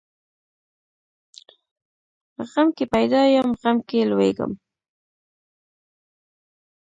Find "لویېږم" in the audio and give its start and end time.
4.09-4.51